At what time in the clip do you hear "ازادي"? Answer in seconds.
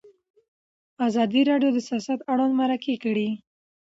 1.07-1.41